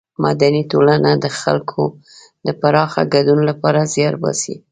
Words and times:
مدني 0.23 0.61
ټولنه 0.71 1.09
د 1.23 1.25
خلکو 1.39 1.83
د 2.45 2.47
پراخه 2.61 3.01
ګډون 3.13 3.39
له 3.49 3.53
پاره 3.61 3.83
زیار 3.93 4.15
باسي. 4.21 4.55